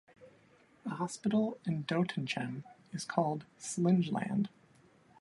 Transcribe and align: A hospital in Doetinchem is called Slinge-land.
A 0.83 0.95
hospital 0.95 1.59
in 1.63 1.83
Doetinchem 1.83 2.63
is 2.91 3.05
called 3.05 3.45
Slinge-land. 3.59 4.49